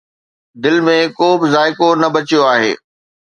دل 0.63 0.75
۾ 0.85 0.95
ڪو 1.17 1.27
به 1.39 1.45
ذائقو 1.55 1.89
نه 2.01 2.07
بچيو 2.13 2.39
آهي 2.53 2.73